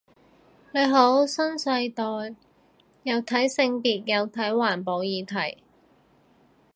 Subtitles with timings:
[0.73, 2.03] 你好新世代，
[3.03, 5.61] 又睇性別又睇環保議題